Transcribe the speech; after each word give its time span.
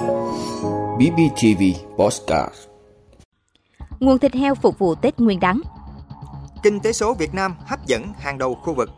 BBTV 0.00 1.62
Postcard 1.96 2.54
Nguồn 4.00 4.18
thịt 4.18 4.34
heo 4.34 4.54
phục 4.54 4.78
vụ 4.78 4.94
Tết 4.94 5.20
Nguyên 5.20 5.40
đán 5.40 5.60
Kinh 6.62 6.80
tế 6.80 6.92
số 6.92 7.14
Việt 7.14 7.34
Nam 7.34 7.54
hấp 7.66 7.86
dẫn 7.86 8.12
hàng 8.18 8.38
đầu 8.38 8.54
khu 8.54 8.74
vực. 8.74 8.90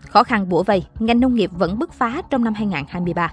Khó 0.00 0.24
khăn 0.24 0.48
bủa 0.48 0.62
vây, 0.62 0.86
ngành 0.98 1.20
nông 1.20 1.34
nghiệp 1.34 1.50
vẫn 1.52 1.78
bứt 1.78 1.92
phá 1.92 2.22
trong 2.30 2.44
năm 2.44 2.54
2023. 2.54 3.32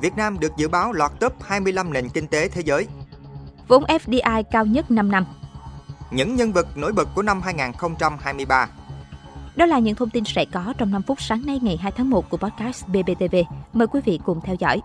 Việt 0.00 0.16
Nam 0.16 0.40
được 0.40 0.56
dự 0.56 0.68
báo 0.68 0.92
lọt 0.92 1.10
top 1.20 1.42
25 1.42 1.92
nền 1.92 2.08
kinh 2.08 2.26
tế 2.26 2.48
thế 2.48 2.62
giới. 2.64 2.86
Vốn 3.68 3.84
FDI 3.84 4.42
cao 4.42 4.66
nhất 4.66 4.90
5 4.90 5.10
năm. 5.10 5.24
Những 6.10 6.36
nhân 6.36 6.52
vật 6.52 6.76
nổi 6.76 6.92
bật 6.92 7.08
của 7.14 7.22
năm 7.22 7.40
2023. 7.40 8.68
Đó 9.56 9.66
là 9.66 9.78
những 9.78 9.94
thông 9.94 10.10
tin 10.10 10.24
sẽ 10.24 10.44
có 10.44 10.74
trong 10.78 10.90
5 10.90 11.02
phút 11.02 11.20
sáng 11.20 11.46
nay 11.46 11.58
ngày 11.62 11.76
2 11.76 11.92
tháng 11.92 12.10
1 12.10 12.30
của 12.30 12.36
podcast 12.36 12.86
BBTV. 12.88 13.36
Mời 13.72 13.86
quý 13.86 14.00
vị 14.04 14.20
cùng 14.24 14.40
theo 14.40 14.56
dõi. 14.58 14.80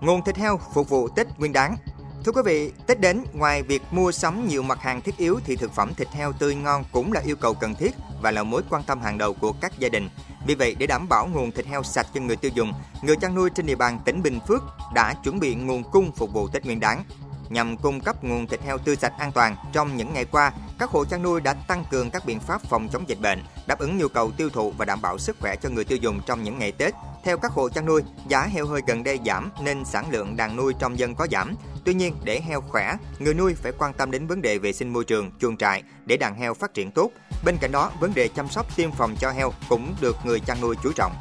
Nguồn 0.00 0.22
thịt 0.22 0.36
heo 0.36 0.60
phục 0.74 0.88
vụ 0.88 1.08
Tết 1.08 1.26
Nguyên 1.38 1.52
đán. 1.52 1.76
Thưa 2.24 2.32
quý 2.32 2.42
vị, 2.44 2.72
Tết 2.86 3.00
đến, 3.00 3.24
ngoài 3.32 3.62
việc 3.62 3.82
mua 3.90 4.12
sắm 4.12 4.48
nhiều 4.48 4.62
mặt 4.62 4.78
hàng 4.80 5.00
thiết 5.00 5.16
yếu 5.16 5.40
thì 5.44 5.56
thực 5.56 5.74
phẩm 5.74 5.94
thịt 5.94 6.08
heo 6.08 6.32
tươi 6.32 6.54
ngon 6.54 6.84
cũng 6.92 7.12
là 7.12 7.20
yêu 7.20 7.36
cầu 7.36 7.54
cần 7.54 7.74
thiết 7.74 7.90
và 8.22 8.30
là 8.30 8.42
mối 8.42 8.62
quan 8.70 8.82
tâm 8.82 9.00
hàng 9.00 9.18
đầu 9.18 9.34
của 9.34 9.52
các 9.52 9.78
gia 9.78 9.88
đình. 9.88 10.08
Vì 10.46 10.54
vậy, 10.54 10.76
để 10.78 10.86
đảm 10.86 11.08
bảo 11.08 11.26
nguồn 11.26 11.52
thịt 11.52 11.66
heo 11.66 11.82
sạch 11.82 12.06
cho 12.14 12.20
người 12.20 12.36
tiêu 12.36 12.50
dùng, 12.54 12.72
người 13.02 13.16
chăn 13.16 13.34
nuôi 13.34 13.50
trên 13.50 13.66
địa 13.66 13.74
bàn 13.74 13.98
tỉnh 14.04 14.22
Bình 14.22 14.40
Phước 14.48 14.62
đã 14.94 15.14
chuẩn 15.24 15.40
bị 15.40 15.54
nguồn 15.54 15.82
cung 15.84 16.12
phục 16.12 16.32
vụ 16.32 16.48
Tết 16.48 16.64
Nguyên 16.64 16.80
đán. 16.80 17.04
Nhằm 17.48 17.76
cung 17.76 18.00
cấp 18.00 18.24
nguồn 18.24 18.46
thịt 18.46 18.60
heo 18.62 18.78
tươi 18.78 18.96
sạch 18.96 19.12
an 19.18 19.32
toàn, 19.32 19.56
trong 19.72 19.96
những 19.96 20.12
ngày 20.12 20.24
qua, 20.24 20.52
các 20.78 20.90
hộ 20.90 21.04
chăn 21.04 21.22
nuôi 21.22 21.40
đã 21.40 21.54
tăng 21.54 21.84
cường 21.90 22.10
các 22.10 22.26
biện 22.26 22.40
pháp 22.40 22.62
phòng 22.62 22.88
chống 22.88 23.08
dịch 23.08 23.20
bệnh, 23.20 23.42
đáp 23.66 23.78
ứng 23.78 23.98
nhu 23.98 24.08
cầu 24.08 24.30
tiêu 24.30 24.50
thụ 24.50 24.70
và 24.78 24.84
đảm 24.84 25.02
bảo 25.02 25.18
sức 25.18 25.36
khỏe 25.40 25.56
cho 25.56 25.68
người 25.68 25.84
tiêu 25.84 25.98
dùng 25.98 26.20
trong 26.26 26.42
những 26.42 26.58
ngày 26.58 26.72
Tết. 26.72 26.94
Theo 27.24 27.38
các 27.38 27.52
hộ 27.52 27.68
chăn 27.68 27.86
nuôi, 27.86 28.02
giá 28.28 28.42
heo 28.42 28.66
hơi 28.66 28.80
gần 28.86 29.04
đây 29.04 29.18
giảm 29.26 29.50
nên 29.62 29.84
sản 29.84 30.10
lượng 30.10 30.36
đàn 30.36 30.56
nuôi 30.56 30.74
trong 30.78 30.98
dân 30.98 31.14
có 31.14 31.26
giảm. 31.30 31.54
Tuy 31.84 31.94
nhiên, 31.94 32.16
để 32.24 32.40
heo 32.40 32.60
khỏe, 32.60 32.96
người 33.18 33.34
nuôi 33.34 33.54
phải 33.54 33.72
quan 33.78 33.92
tâm 33.92 34.10
đến 34.10 34.26
vấn 34.26 34.42
đề 34.42 34.58
vệ 34.58 34.72
sinh 34.72 34.92
môi 34.92 35.04
trường, 35.04 35.30
chuồng 35.40 35.56
trại 35.56 35.82
để 36.04 36.16
đàn 36.16 36.34
heo 36.34 36.54
phát 36.54 36.74
triển 36.74 36.90
tốt. 36.90 37.10
Bên 37.44 37.56
cạnh 37.60 37.72
đó, 37.72 37.90
vấn 38.00 38.14
đề 38.14 38.28
chăm 38.28 38.48
sóc 38.48 38.76
tiêm 38.76 38.90
phòng 38.92 39.16
cho 39.20 39.30
heo 39.30 39.52
cũng 39.68 39.94
được 40.00 40.16
người 40.24 40.40
chăn 40.40 40.60
nuôi 40.60 40.76
chú 40.82 40.92
trọng. 40.92 41.12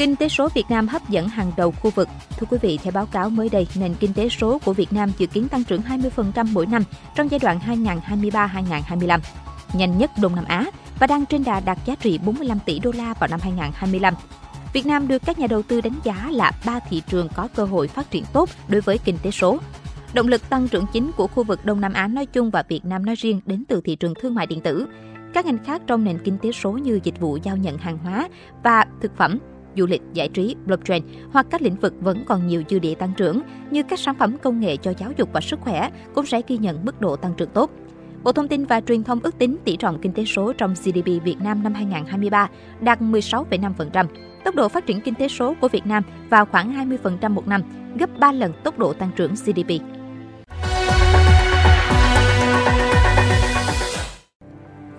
Kinh 0.00 0.16
tế 0.16 0.28
số 0.28 0.48
Việt 0.54 0.64
Nam 0.68 0.88
hấp 0.88 1.08
dẫn 1.08 1.28
hàng 1.28 1.52
đầu 1.56 1.70
khu 1.70 1.90
vực. 1.90 2.08
Thưa 2.30 2.46
quý 2.50 2.58
vị, 2.62 2.78
theo 2.82 2.92
báo 2.92 3.06
cáo 3.06 3.30
mới 3.30 3.48
đây, 3.48 3.66
nền 3.74 3.94
kinh 3.94 4.14
tế 4.14 4.28
số 4.28 4.58
của 4.64 4.72
Việt 4.72 4.92
Nam 4.92 5.10
dự 5.18 5.26
kiến 5.26 5.48
tăng 5.48 5.64
trưởng 5.64 5.82
20% 5.82 6.46
mỗi 6.52 6.66
năm 6.66 6.82
trong 7.14 7.30
giai 7.30 7.38
đoạn 7.38 7.58
2023-2025, 7.66 9.20
nhanh 9.72 9.98
nhất 9.98 10.10
Đông 10.22 10.34
Nam 10.34 10.44
Á 10.44 10.64
và 10.98 11.06
đang 11.06 11.26
trên 11.26 11.44
đà 11.44 11.60
đạt 11.60 11.78
giá 11.86 11.94
trị 11.94 12.18
45 12.18 12.58
tỷ 12.66 12.78
đô 12.78 12.92
la 12.92 13.14
vào 13.20 13.28
năm 13.28 13.40
2025. 13.42 14.14
Việt 14.72 14.86
Nam 14.86 15.08
được 15.08 15.22
các 15.26 15.38
nhà 15.38 15.46
đầu 15.46 15.62
tư 15.62 15.80
đánh 15.80 16.00
giá 16.04 16.28
là 16.30 16.52
ba 16.66 16.80
thị 16.80 17.02
trường 17.08 17.28
có 17.34 17.48
cơ 17.54 17.64
hội 17.64 17.88
phát 17.88 18.10
triển 18.10 18.24
tốt 18.32 18.50
đối 18.68 18.80
với 18.80 18.98
kinh 18.98 19.18
tế 19.22 19.30
số. 19.30 19.58
Động 20.14 20.28
lực 20.28 20.48
tăng 20.50 20.68
trưởng 20.68 20.86
chính 20.92 21.10
của 21.16 21.26
khu 21.26 21.44
vực 21.44 21.64
Đông 21.64 21.80
Nam 21.80 21.92
Á 21.92 22.06
nói 22.06 22.26
chung 22.26 22.50
và 22.50 22.62
Việt 22.68 22.84
Nam 22.84 23.06
nói 23.06 23.14
riêng 23.14 23.40
đến 23.46 23.64
từ 23.68 23.80
thị 23.84 23.96
trường 23.96 24.14
thương 24.20 24.34
mại 24.34 24.46
điện 24.46 24.60
tử. 24.60 24.86
Các 25.34 25.46
ngành 25.46 25.64
khác 25.64 25.82
trong 25.86 26.04
nền 26.04 26.18
kinh 26.24 26.38
tế 26.42 26.52
số 26.52 26.72
như 26.72 27.00
dịch 27.02 27.20
vụ 27.20 27.38
giao 27.42 27.56
nhận 27.56 27.78
hàng 27.78 27.98
hóa 27.98 28.28
và 28.62 28.84
thực 29.02 29.16
phẩm, 29.16 29.38
du 29.76 29.86
lịch, 29.86 30.02
giải 30.12 30.28
trí, 30.28 30.56
blockchain 30.66 31.02
hoặc 31.32 31.46
các 31.50 31.62
lĩnh 31.62 31.76
vực 31.76 31.94
vẫn 32.00 32.24
còn 32.26 32.46
nhiều 32.46 32.62
dư 32.68 32.78
địa 32.78 32.94
tăng 32.94 33.12
trưởng 33.16 33.42
như 33.70 33.82
các 33.82 33.98
sản 33.98 34.14
phẩm 34.14 34.36
công 34.42 34.60
nghệ 34.60 34.76
cho 34.76 34.92
giáo 34.98 35.12
dục 35.16 35.28
và 35.32 35.40
sức 35.40 35.60
khỏe 35.60 35.90
cũng 36.14 36.26
sẽ 36.26 36.42
ghi 36.46 36.58
nhận 36.58 36.84
mức 36.84 37.00
độ 37.00 37.16
tăng 37.16 37.34
trưởng 37.36 37.50
tốt. 37.50 37.70
Bộ 38.22 38.32
Thông 38.32 38.48
tin 38.48 38.64
và 38.64 38.80
Truyền 38.80 39.04
thông 39.04 39.20
ước 39.22 39.38
tính 39.38 39.56
tỷ 39.64 39.76
trọng 39.76 39.98
kinh 40.00 40.12
tế 40.12 40.24
số 40.24 40.52
trong 40.52 40.74
GDP 40.74 41.24
Việt 41.24 41.36
Nam 41.40 41.62
năm 41.62 41.74
2023 41.74 42.48
đạt 42.80 43.00
16,5%. 43.00 44.06
Tốc 44.44 44.54
độ 44.54 44.68
phát 44.68 44.86
triển 44.86 45.00
kinh 45.00 45.14
tế 45.14 45.28
số 45.28 45.54
của 45.60 45.68
Việt 45.68 45.86
Nam 45.86 46.02
vào 46.30 46.46
khoảng 46.46 46.88
20% 47.02 47.30
một 47.30 47.48
năm, 47.48 47.62
gấp 47.98 48.10
3 48.18 48.32
lần 48.32 48.52
tốc 48.64 48.78
độ 48.78 48.92
tăng 48.92 49.10
trưởng 49.16 49.34
GDP. 49.34 49.82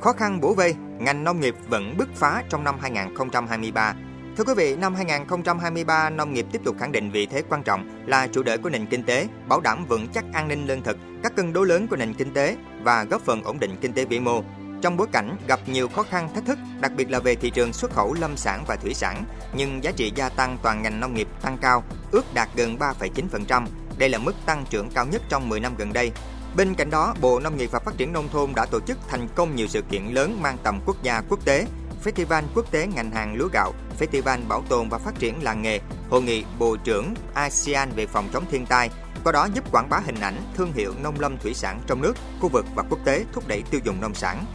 Khó 0.02 0.14
khăn 0.14 0.42
bổ 0.42 0.54
vây, 0.54 0.74
ngành 1.00 1.24
nông 1.24 1.40
nghiệp 1.40 1.56
vẫn 1.70 1.94
bứt 1.98 2.10
phá 2.16 2.44
trong 2.50 2.64
năm 2.64 2.76
2023. 2.82 3.94
Thưa 4.42 4.46
quý 4.46 4.54
vị, 4.58 4.76
năm 4.76 4.96
2023, 4.96 6.10
nông 6.10 6.34
nghiệp 6.34 6.46
tiếp 6.52 6.62
tục 6.64 6.76
khẳng 6.80 6.92
định 6.92 7.12
vị 7.12 7.26
thế 7.26 7.44
quan 7.50 7.64
trọng 7.64 8.04
là 8.08 8.28
chủ 8.28 8.44
đỡ 8.44 8.58
của 8.58 8.70
nền 8.70 8.86
kinh 8.86 9.04
tế, 9.04 9.28
bảo 9.48 9.60
đảm 9.60 9.86
vững 9.86 10.08
chắc 10.08 10.26
an 10.34 10.48
ninh 10.48 10.68
lương 10.68 10.82
thực, 10.82 10.98
các 11.24 11.36
cân 11.36 11.54
đối 11.54 11.68
lớn 11.68 11.88
của 11.88 11.96
nền 11.96 12.14
kinh 12.14 12.34
tế 12.34 12.56
và 12.84 13.04
góp 13.04 13.22
phần 13.22 13.44
ổn 13.44 13.60
định 13.60 13.76
kinh 13.82 13.94
tế 13.94 14.06
vĩ 14.06 14.20
mô. 14.20 14.42
Trong 14.82 14.98
bối 14.98 15.08
cảnh 15.12 15.38
gặp 15.48 15.60
nhiều 15.68 15.88
khó 15.88 16.04
khăn 16.04 16.30
thách 16.36 16.46
thức, 16.46 16.60
đặc 16.80 16.92
biệt 16.98 17.12
là 17.12 17.20
về 17.20 17.36
thị 17.36 17.50
trường 17.50 17.74
xuất 17.74 17.92
khẩu 17.92 18.14
lâm 18.14 18.38
sản 18.38 18.64
và 18.68 18.76
thủy 18.76 18.94
sản, 18.94 19.24
nhưng 19.54 19.84
giá 19.84 19.92
trị 19.92 20.12
gia 20.16 20.30
tăng 20.30 20.58
toàn 20.64 20.82
ngành 20.82 21.00
nông 21.00 21.14
nghiệp 21.14 21.28
tăng 21.42 21.58
cao, 21.62 21.84
ước 22.12 22.26
đạt 22.34 22.50
gần 22.56 22.78
3,9%. 22.78 23.66
Đây 23.98 24.10
là 24.10 24.18
mức 24.18 24.36
tăng 24.46 24.66
trưởng 24.70 24.90
cao 24.90 25.06
nhất 25.06 25.22
trong 25.30 25.50
10 25.50 25.60
năm 25.60 25.76
gần 25.78 25.94
đây. 25.94 26.12
Bên 26.56 26.76
cạnh 26.76 26.90
đó, 26.90 27.16
Bộ 27.22 27.40
Nông 27.40 27.58
nghiệp 27.58 27.70
và 27.72 27.80
Phát 27.80 27.98
triển 27.98 28.14
Nông 28.14 28.30
thôn 28.30 28.50
đã 28.56 28.66
tổ 28.66 28.80
chức 28.80 28.98
thành 29.10 29.28
công 29.36 29.56
nhiều 29.56 29.68
sự 29.68 29.82
kiện 29.82 30.06
lớn 30.06 30.38
mang 30.42 30.58
tầm 30.64 30.80
quốc 30.86 31.04
gia 31.04 31.22
quốc 31.30 31.46
tế, 31.46 31.66
Festival 32.04 32.44
Quốc 32.56 32.72
tế 32.72 32.88
ngành 32.88 33.12
hàng 33.12 33.36
lúa 33.36 33.48
gạo, 33.54 33.74
Festival 34.00 34.48
Bảo 34.48 34.64
tồn 34.70 34.90
và 34.90 34.98
Phát 34.98 35.20
triển 35.20 35.44
làng 35.44 35.62
nghề, 35.62 35.80
Hội 36.10 36.22
nghị 36.22 36.44
Bộ 36.60 36.76
trưởng 36.84 37.14
ASEAN 37.34 37.90
về 37.96 38.06
phòng 38.06 38.30
chống 38.34 38.44
thiên 38.52 38.66
tai, 38.66 38.90
qua 39.24 39.32
đó 39.32 39.48
giúp 39.54 39.72
quảng 39.72 39.90
bá 39.90 40.00
hình 40.06 40.20
ảnh, 40.22 40.36
thương 40.56 40.74
hiệu 40.74 40.94
nông 41.04 41.20
lâm 41.20 41.38
thủy 41.38 41.54
sản 41.54 41.80
trong 41.88 42.02
nước, 42.02 42.14
khu 42.40 42.50
vực 42.50 42.66
và 42.76 42.84
quốc 42.90 43.00
tế 43.06 43.26
thúc 43.34 43.48
đẩy 43.48 43.64
tiêu 43.72 43.82
dùng 43.84 44.02
nông 44.02 44.14
sản. 44.14 44.46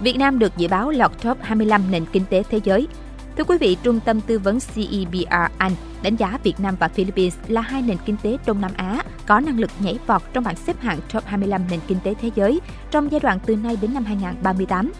Việt 0.00 0.16
Nam 0.16 0.38
được 0.38 0.56
dự 0.56 0.68
báo 0.68 0.90
lọt 0.90 1.22
top 1.22 1.38
25 1.42 1.90
nền 1.90 2.04
kinh 2.12 2.24
tế 2.30 2.42
thế 2.50 2.60
giới. 2.64 2.88
Thưa 3.36 3.44
quý 3.44 3.58
vị, 3.58 3.76
Trung 3.82 4.00
tâm 4.04 4.20
tư 4.20 4.38
vấn 4.38 4.58
CEBR 4.60 5.52
Anh 5.58 5.72
đánh 6.02 6.16
giá 6.16 6.38
Việt 6.42 6.60
Nam 6.60 6.76
và 6.80 6.88
Philippines 6.88 7.38
là 7.48 7.60
hai 7.60 7.82
nền 7.82 7.96
kinh 8.06 8.16
tế 8.22 8.36
Đông 8.46 8.60
Nam 8.60 8.70
Á 8.76 9.02
có 9.26 9.40
năng 9.40 9.60
lực 9.60 9.70
nhảy 9.80 9.98
vọt 10.06 10.22
trong 10.32 10.44
bảng 10.44 10.56
xếp 10.56 10.80
hạng 10.80 10.98
top 11.12 11.24
25 11.24 11.62
nền 11.70 11.80
kinh 11.86 11.98
tế 12.04 12.14
thế 12.14 12.30
giới 12.34 12.60
trong 12.90 13.12
giai 13.12 13.20
đoạn 13.20 13.38
từ 13.46 13.56
nay 13.56 13.76
đến 13.80 13.94
năm 13.94 14.04
2038. 14.04 14.92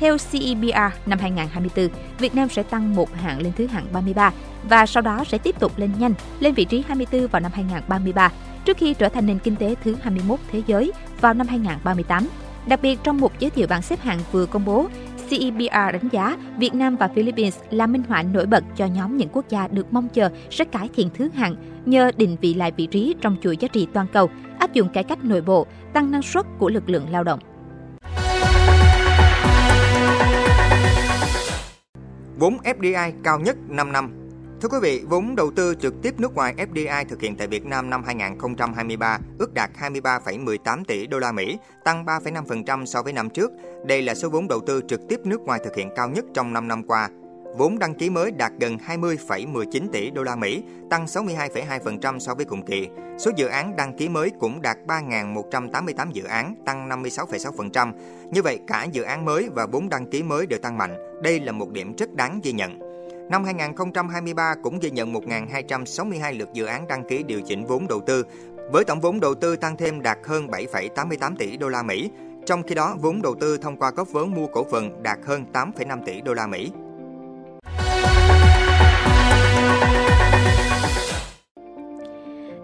Theo 0.00 0.16
CEBR 0.30 0.94
năm 1.06 1.18
2024, 1.18 1.88
Việt 2.18 2.34
Nam 2.34 2.48
sẽ 2.48 2.62
tăng 2.62 2.94
một 2.94 3.14
hạng 3.14 3.42
lên 3.42 3.52
thứ 3.56 3.66
hạng 3.66 3.86
33 3.92 4.32
và 4.68 4.86
sau 4.86 5.02
đó 5.02 5.24
sẽ 5.26 5.38
tiếp 5.38 5.60
tục 5.60 5.72
lên 5.76 5.90
nhanh 5.98 6.14
lên 6.40 6.54
vị 6.54 6.64
trí 6.64 6.84
24 6.88 7.26
vào 7.26 7.40
năm 7.40 7.52
2033 7.54 8.32
trước 8.64 8.76
khi 8.76 8.94
trở 8.94 9.08
thành 9.08 9.26
nền 9.26 9.38
kinh 9.38 9.56
tế 9.56 9.74
thứ 9.84 9.96
21 10.02 10.40
thế 10.52 10.62
giới 10.66 10.92
vào 11.20 11.34
năm 11.34 11.46
2038. 11.48 12.28
Đặc 12.66 12.82
biệt 12.82 12.98
trong 13.02 13.20
một 13.20 13.32
giới 13.38 13.50
thiệu 13.50 13.66
bảng 13.66 13.82
xếp 13.82 14.00
hạng 14.00 14.20
vừa 14.32 14.46
công 14.46 14.64
bố, 14.64 14.86
CEPR 15.30 15.92
đánh 15.92 16.08
giá 16.12 16.36
Việt 16.58 16.74
Nam 16.74 16.96
và 16.96 17.08
Philippines 17.08 17.58
là 17.70 17.86
minh 17.86 18.02
họa 18.08 18.22
nổi 18.22 18.46
bật 18.46 18.64
cho 18.76 18.86
nhóm 18.86 19.16
những 19.16 19.28
quốc 19.32 19.44
gia 19.48 19.68
được 19.68 19.92
mong 19.92 20.08
chờ 20.08 20.30
sẽ 20.50 20.64
cải 20.64 20.88
thiện 20.96 21.08
thứ 21.14 21.28
hạng 21.34 21.56
nhờ 21.86 22.10
định 22.16 22.36
vị 22.40 22.54
lại 22.54 22.72
vị 22.76 22.86
trí 22.86 23.14
trong 23.20 23.36
chuỗi 23.42 23.56
giá 23.56 23.68
trị 23.68 23.86
toàn 23.92 24.06
cầu, 24.12 24.30
áp 24.58 24.72
dụng 24.72 24.88
cải 24.88 25.04
cách 25.04 25.24
nội 25.24 25.40
bộ, 25.40 25.66
tăng 25.92 26.10
năng 26.10 26.22
suất 26.22 26.46
của 26.58 26.70
lực 26.70 26.88
lượng 26.88 27.06
lao 27.10 27.24
động. 27.24 27.40
Vốn 32.38 32.56
FDI 32.64 33.12
cao 33.24 33.40
nhất 33.40 33.56
5 33.68 33.92
năm 33.92 34.23
Thưa 34.60 34.68
quý 34.68 34.78
vị, 34.82 35.02
vốn 35.08 35.36
đầu 35.36 35.50
tư 35.50 35.74
trực 35.80 35.94
tiếp 36.02 36.14
nước 36.20 36.34
ngoài 36.34 36.54
FDI 36.56 37.04
thực 37.04 37.20
hiện 37.20 37.36
tại 37.36 37.46
Việt 37.46 37.66
Nam 37.66 37.90
năm 37.90 38.04
2023 38.04 39.18
ước 39.38 39.54
đạt 39.54 39.70
23,18 39.80 40.84
tỷ 40.84 41.06
đô 41.06 41.18
la 41.18 41.32
Mỹ, 41.32 41.58
tăng 41.84 42.04
3,5% 42.04 42.84
so 42.84 43.02
với 43.02 43.12
năm 43.12 43.30
trước. 43.30 43.50
Đây 43.86 44.02
là 44.02 44.14
số 44.14 44.28
vốn 44.28 44.48
đầu 44.48 44.60
tư 44.66 44.80
trực 44.88 45.00
tiếp 45.08 45.20
nước 45.24 45.40
ngoài 45.40 45.60
thực 45.64 45.76
hiện 45.76 45.90
cao 45.96 46.08
nhất 46.08 46.24
trong 46.34 46.52
5 46.52 46.68
năm 46.68 46.82
qua. 46.82 47.08
Vốn 47.56 47.78
đăng 47.78 47.94
ký 47.94 48.10
mới 48.10 48.30
đạt 48.30 48.52
gần 48.60 48.78
20,19 48.86 49.88
tỷ 49.92 50.10
đô 50.10 50.22
la 50.22 50.36
Mỹ, 50.36 50.62
tăng 50.90 51.04
62,2% 51.04 52.18
so 52.18 52.34
với 52.34 52.44
cùng 52.44 52.62
kỳ. 52.62 52.88
Số 53.18 53.30
dự 53.36 53.46
án 53.46 53.76
đăng 53.76 53.96
ký 53.96 54.08
mới 54.08 54.30
cũng 54.40 54.62
đạt 54.62 54.76
3.188 54.86 56.10
dự 56.12 56.24
án, 56.24 56.54
tăng 56.66 56.88
56,6%. 56.88 57.92
Như 58.30 58.42
vậy, 58.42 58.58
cả 58.66 58.84
dự 58.84 59.02
án 59.02 59.24
mới 59.24 59.48
và 59.54 59.66
vốn 59.66 59.88
đăng 59.88 60.10
ký 60.10 60.22
mới 60.22 60.46
đều 60.46 60.58
tăng 60.58 60.78
mạnh. 60.78 60.96
Đây 61.22 61.40
là 61.40 61.52
một 61.52 61.70
điểm 61.70 61.94
rất 61.98 62.14
đáng 62.14 62.40
ghi 62.42 62.52
nhận. 62.52 62.83
Năm 63.28 63.44
2023 63.44 64.54
cũng 64.62 64.78
ghi 64.78 64.90
nhận 64.90 65.12
1.262 65.12 66.38
lượt 66.38 66.48
dự 66.52 66.64
án 66.64 66.86
đăng 66.88 67.04
ký 67.08 67.22
điều 67.22 67.40
chỉnh 67.40 67.64
vốn 67.64 67.86
đầu 67.88 68.00
tư, 68.06 68.26
với 68.72 68.84
tổng 68.84 69.00
vốn 69.00 69.20
đầu 69.20 69.34
tư 69.34 69.56
tăng 69.56 69.76
thêm 69.76 70.02
đạt 70.02 70.18
hơn 70.24 70.46
7,88 70.46 71.36
tỷ 71.36 71.56
đô 71.56 71.68
la 71.68 71.82
Mỹ. 71.82 72.10
Trong 72.46 72.62
khi 72.62 72.74
đó, 72.74 72.96
vốn 73.00 73.22
đầu 73.22 73.34
tư 73.40 73.58
thông 73.58 73.76
qua 73.76 73.90
góp 73.90 74.12
vốn 74.12 74.34
mua 74.34 74.46
cổ 74.46 74.64
phần 74.70 75.02
đạt 75.02 75.18
hơn 75.24 75.44
8,5 75.52 76.04
tỷ 76.06 76.20
đô 76.20 76.34
la 76.34 76.46
Mỹ. 76.46 76.70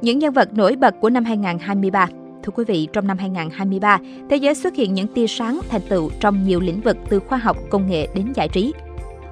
Những 0.01 0.19
nhân 0.19 0.33
vật 0.33 0.55
nổi 0.55 0.77
bật 0.77 0.95
của 1.01 1.11
năm 1.11 1.25
2023 1.25 2.07
Thưa 2.43 2.53
quý 2.55 2.65
vị, 2.65 2.89
trong 2.93 3.07
năm 3.07 3.19
2023, 3.19 3.99
thế 4.31 4.37
giới 4.37 4.55
xuất 4.55 4.75
hiện 4.75 4.95
những 4.95 5.07
tia 5.15 5.27
sáng 5.27 5.61
thành 5.69 5.81
tựu 5.89 6.11
trong 6.21 6.45
nhiều 6.45 6.61
lĩnh 6.61 6.81
vực 6.81 6.97
từ 7.09 7.21
khoa 7.21 7.39
học, 7.39 7.57
công 7.71 7.91
nghệ 7.91 8.09
đến 8.15 8.33
giải 8.35 8.49
trí. 8.49 8.73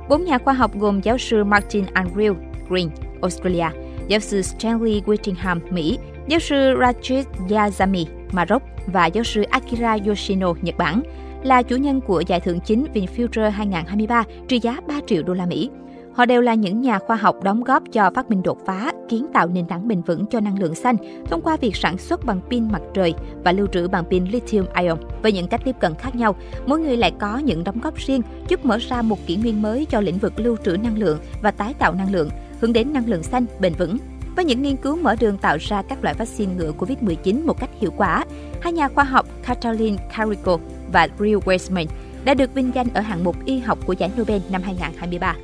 Bốn 0.09 0.25
nhà 0.25 0.39
khoa 0.39 0.55
học 0.55 0.71
gồm 0.75 1.01
giáo 1.01 1.19
sư 1.19 1.45
Martin 1.45 1.85
Andrew 1.85 2.35
Green, 2.69 2.89
Australia, 3.23 3.67
giáo 4.09 4.21
sư 4.21 4.43
Stanley 4.43 5.03
Whittingham, 5.07 5.61
Mỹ, 5.71 5.99
giáo 6.29 6.41
sư 6.41 6.57
Rajit 6.57 7.25
Yazami, 7.49 8.05
Maroc 8.33 8.63
và 8.87 9.07
giáo 9.07 9.25
sư 9.25 9.43
Akira 9.43 9.97
Yoshino, 10.07 10.55
Nhật 10.63 10.77
Bản 10.79 11.03
là 11.43 11.63
chủ 11.63 11.77
nhân 11.77 12.01
của 12.01 12.23
giải 12.27 12.41
thưởng 12.41 12.61
chính 12.61 12.87
VinFuture 12.95 13.51
2023 13.51 14.25
trị 14.49 14.61
giá 14.63 14.81
3 14.89 14.95
triệu 15.07 15.23
đô 15.23 15.35
la 15.35 15.47
Mỹ. 15.47 15.71
Họ 16.15 16.27
đều 16.27 16.41
là 16.41 16.55
những 16.55 16.81
nhà 16.81 16.99
khoa 16.99 17.17
học 17.17 17.37
đóng 17.43 17.65
góp 17.65 17.83
cho 17.93 18.11
phát 18.15 18.31
minh 18.31 18.43
đột 18.43 18.59
phá, 18.67 18.93
kiến 19.09 19.27
tạo 19.33 19.49
nền 19.49 19.67
tảng 19.67 19.89
bền 19.89 20.03
vững 20.03 20.27
cho 20.27 20.41
năng 20.41 20.59
lượng 20.59 20.75
xanh 20.75 20.97
thông 21.31 21.43
qua 21.43 21.57
việc 21.57 21.77
sản 21.77 21.99
xuất 21.99 22.25
bằng 22.25 22.41
pin 22.51 22.73
mặt 22.73 22.83
trời 22.95 23.15
và 23.45 23.53
lưu 23.53 23.67
trữ 23.67 23.89
bằng 23.89 24.05
pin 24.05 24.25
lithium 24.25 24.67
ion. 24.81 24.99
Với 25.23 25.33
những 25.33 25.49
cách 25.49 25.61
tiếp 25.65 25.77
cận 25.81 25.95
khác 25.95 26.17
nhau, 26.17 26.37
mỗi 26.67 26.81
người 26.81 26.97
lại 26.97 27.13
có 27.19 27.39
những 27.39 27.65
đóng 27.65 27.81
góp 27.81 27.97
riêng 27.97 28.23
giúp 28.49 28.65
mở 28.65 28.79
ra 28.79 29.03
một 29.03 29.19
kỷ 29.27 29.37
nguyên 29.37 29.63
mới 29.63 29.87
cho 29.91 30.01
lĩnh 30.01 30.19
vực 30.19 30.33
lưu 30.37 30.57
trữ 30.65 30.77
năng 30.77 30.99
lượng 30.99 31.19
và 31.43 31.51
tái 31.51 31.75
tạo 31.75 31.95
năng 31.95 32.13
lượng, 32.13 32.31
hướng 32.61 32.73
đến 32.73 32.93
năng 32.93 33.09
lượng 33.09 33.23
xanh 33.23 33.47
bền 33.61 33.73
vững. 33.73 33.99
Với 34.37 34.45
những 34.45 34.63
nghiên 34.63 34.77
cứu 34.77 34.97
mở 34.97 35.17
đường 35.21 35.39
tạo 35.39 35.57
ra 35.61 35.83
các 35.83 36.03
loại 36.03 36.15
vaccine 36.15 36.55
ngừa 36.55 36.73
COVID-19 36.79 37.47
một 37.47 37.61
cách 37.61 37.71
hiệu 37.81 37.91
quả, 37.97 38.25
hai 38.61 38.73
nhà 38.73 38.89
khoa 38.89 39.05
học 39.05 39.27
Katalin 39.43 39.97
Carrico 40.17 40.59
và 40.93 41.09
Real 41.19 41.37
Weissman 41.37 41.87
đã 42.25 42.35
được 42.35 42.55
vinh 42.55 42.71
danh 42.75 42.87
ở 42.95 43.01
hạng 43.01 43.25
mục 43.25 43.37
y 43.45 43.59
học 43.59 43.79
của 43.87 43.93
giải 43.93 44.11
Nobel 44.19 44.41
năm 44.51 44.63
2023. 44.63 45.37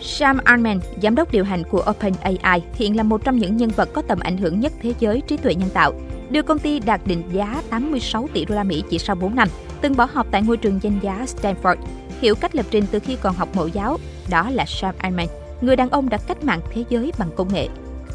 Sam 0.00 0.38
Altman, 0.44 0.80
giám 1.02 1.14
đốc 1.14 1.32
điều 1.32 1.44
hành 1.44 1.62
của 1.64 1.84
OpenAI, 1.90 2.62
hiện 2.74 2.96
là 2.96 3.02
một 3.02 3.24
trong 3.24 3.36
những 3.36 3.56
nhân 3.56 3.70
vật 3.70 3.88
có 3.92 4.02
tầm 4.02 4.20
ảnh 4.20 4.36
hưởng 4.36 4.60
nhất 4.60 4.72
thế 4.82 4.94
giới 4.98 5.20
trí 5.20 5.36
tuệ 5.36 5.54
nhân 5.54 5.68
tạo, 5.74 5.92
đưa 6.30 6.42
công 6.42 6.58
ty 6.58 6.80
đạt 6.80 7.00
định 7.06 7.22
giá 7.32 7.62
86 7.70 8.28
tỷ 8.32 8.44
đô 8.44 8.54
la 8.54 8.64
Mỹ 8.64 8.82
chỉ 8.90 8.98
sau 8.98 9.16
4 9.16 9.34
năm, 9.34 9.48
từng 9.80 9.96
bỏ 9.96 10.08
học 10.12 10.26
tại 10.30 10.42
ngôi 10.42 10.56
trường 10.56 10.78
danh 10.82 10.98
giá 11.02 11.26
Stanford. 11.26 11.76
Hiểu 12.20 12.34
cách 12.34 12.54
lập 12.54 12.66
trình 12.70 12.84
từ 12.90 12.98
khi 12.98 13.16
còn 13.16 13.34
học 13.34 13.48
mẫu 13.54 13.68
giáo, 13.68 13.98
đó 14.30 14.50
là 14.50 14.64
Sam 14.66 14.94
Altman, 14.98 15.26
người 15.60 15.76
đàn 15.76 15.90
ông 15.90 16.08
đã 16.08 16.18
cách 16.26 16.44
mạng 16.44 16.60
thế 16.72 16.84
giới 16.88 17.12
bằng 17.18 17.30
công 17.36 17.52
nghệ. 17.52 17.68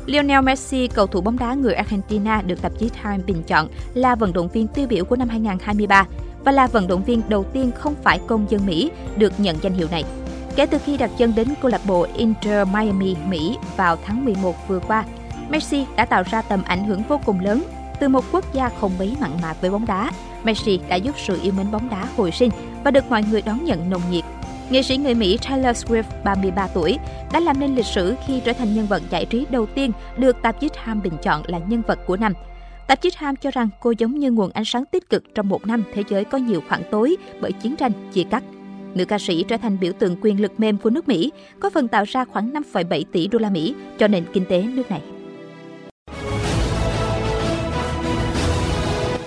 Lionel 0.05 0.41
Messi, 0.41 0.87
cầu 0.87 1.07
thủ 1.07 1.21
bóng 1.21 1.39
đá 1.39 1.53
người 1.53 1.73
Argentina 1.73 2.41
được 2.41 2.61
tạp 2.61 2.79
chí 2.79 2.89
Time 3.03 3.23
bình 3.27 3.43
chọn 3.47 3.67
là 3.93 4.15
vận 4.15 4.33
động 4.33 4.47
viên 4.47 4.67
tiêu 4.67 4.87
biểu 4.87 5.05
của 5.05 5.15
năm 5.15 5.29
2023 5.29 6.07
và 6.43 6.51
là 6.51 6.67
vận 6.67 6.87
động 6.87 7.03
viên 7.03 7.21
đầu 7.29 7.43
tiên 7.43 7.71
không 7.79 7.95
phải 8.03 8.19
công 8.27 8.45
dân 8.49 8.65
Mỹ 8.65 8.91
được 9.17 9.33
nhận 9.37 9.57
danh 9.61 9.73
hiệu 9.73 9.87
này. 9.91 10.03
Kể 10.55 10.65
từ 10.65 10.77
khi 10.77 10.97
đặt 10.97 11.11
chân 11.17 11.33
đến 11.35 11.47
câu 11.61 11.71
lạc 11.71 11.81
bộ 11.87 12.07
Inter 12.13 12.67
Miami, 12.67 13.15
Mỹ 13.29 13.57
vào 13.77 13.97
tháng 14.05 14.25
11 14.25 14.67
vừa 14.67 14.79
qua, 14.79 15.05
Messi 15.49 15.85
đã 15.95 16.05
tạo 16.05 16.23
ra 16.31 16.41
tầm 16.41 16.63
ảnh 16.65 16.83
hưởng 16.83 17.03
vô 17.07 17.19
cùng 17.25 17.39
lớn. 17.39 17.63
Từ 17.99 18.09
một 18.09 18.25
quốc 18.31 18.53
gia 18.53 18.69
không 18.69 18.91
mấy 18.99 19.15
mặn 19.21 19.31
mà 19.41 19.53
với 19.61 19.69
bóng 19.69 19.85
đá, 19.85 20.11
Messi 20.43 20.79
đã 20.89 20.95
giúp 20.95 21.15
sự 21.17 21.39
yêu 21.41 21.53
mến 21.57 21.71
bóng 21.71 21.89
đá 21.89 22.07
hồi 22.17 22.31
sinh 22.31 22.49
và 22.83 22.91
được 22.91 23.09
mọi 23.09 23.23
người 23.31 23.41
đón 23.41 23.65
nhận 23.65 23.89
nồng 23.89 24.01
nhiệt. 24.11 24.23
Nghệ 24.69 24.81
sĩ 24.81 24.97
người 24.97 25.15
Mỹ 25.15 25.37
Taylor 25.49 25.85
Swift, 25.85 26.03
33 26.23 26.67
tuổi, 26.67 26.97
đã 27.31 27.39
làm 27.39 27.59
nên 27.59 27.75
lịch 27.75 27.85
sử 27.85 28.15
khi 28.27 28.39
trở 28.39 28.53
thành 28.53 28.75
nhân 28.75 28.85
vật 28.85 29.01
giải 29.09 29.25
trí 29.25 29.45
đầu 29.49 29.65
tiên 29.65 29.91
được 30.17 30.41
tạp 30.41 30.59
chí 30.59 30.69
Time 30.69 31.01
bình 31.03 31.17
chọn 31.23 31.41
là 31.45 31.59
nhân 31.67 31.81
vật 31.87 31.99
của 32.05 32.17
năm. 32.17 32.33
Tạp 32.87 33.01
chí 33.01 33.09
Time 33.19 33.33
cho 33.41 33.51
rằng 33.51 33.69
cô 33.79 33.93
giống 33.97 34.19
như 34.19 34.31
nguồn 34.31 34.51
ánh 34.51 34.65
sáng 34.65 34.85
tích 34.85 35.09
cực 35.09 35.23
trong 35.35 35.49
một 35.49 35.67
năm 35.67 35.83
thế 35.93 36.03
giới 36.09 36.25
có 36.25 36.37
nhiều 36.37 36.61
khoảng 36.69 36.81
tối 36.91 37.15
bởi 37.41 37.51
chiến 37.51 37.75
tranh, 37.75 37.91
chia 38.13 38.23
cắt. 38.23 38.43
Nữ 38.95 39.05
ca 39.05 39.19
sĩ 39.19 39.43
trở 39.47 39.57
thành 39.57 39.79
biểu 39.79 39.93
tượng 39.99 40.15
quyền 40.21 40.41
lực 40.41 40.59
mềm 40.59 40.77
của 40.77 40.89
nước 40.89 41.07
Mỹ, 41.07 41.31
có 41.59 41.69
phần 41.69 41.87
tạo 41.87 42.03
ra 42.07 42.25
khoảng 42.25 42.53
5,7 42.53 43.03
tỷ 43.11 43.27
đô 43.27 43.39
la 43.39 43.49
Mỹ 43.49 43.75
cho 43.97 44.07
nền 44.07 44.25
kinh 44.33 44.45
tế 44.49 44.61
nước 44.61 44.83
này. 44.89 45.01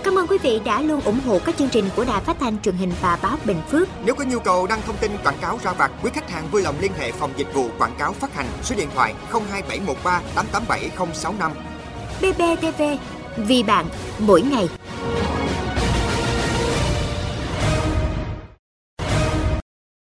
Cảm 0.05 0.19
ơn 0.19 0.27
quý 0.27 0.39
vị 0.43 0.61
đã 0.65 0.83
luôn 0.83 1.01
ủng 1.01 1.21
hộ 1.27 1.39
các 1.45 1.57
chương 1.57 1.69
trình 1.69 1.85
của 1.97 2.05
Đài 2.05 2.21
Phát 2.21 2.37
thanh 2.41 2.59
truyền 2.63 2.75
hình 2.75 2.93
và 3.01 3.19
báo 3.23 3.37
Bình 3.45 3.61
Phước. 3.71 3.89
Nếu 4.07 4.15
có 4.15 4.25
nhu 4.25 4.39
cầu 4.39 4.67
đăng 4.67 4.81
thông 4.87 4.97
tin 5.01 5.11
quảng 5.25 5.39
cáo 5.41 5.59
ra 5.63 5.73
vặt, 5.73 5.91
quý 6.03 6.11
khách 6.15 6.31
hàng 6.31 6.49
vui 6.51 6.63
lòng 6.63 6.75
liên 6.81 6.93
hệ 6.99 7.13
phòng 7.13 7.31
dịch 7.37 7.55
vụ 7.55 7.69
quảng 7.79 7.95
cáo 7.99 8.13
phát 8.13 8.35
hành 8.35 8.47
số 8.63 8.77
điện 8.79 8.89
thoại 8.95 9.15
02713 9.31 10.23
887065. 10.35 11.53
BBTV, 12.21 12.83
vì 13.37 13.63
bạn, 13.63 13.87
mỗi 14.19 14.43
ngày. 14.43 14.69